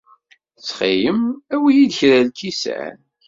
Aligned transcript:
Ttxil-m, 0.57 1.21
awi-iyi-d 1.53 1.93
kra 1.97 2.17
n 2.21 2.27
lkisan. 2.31 2.97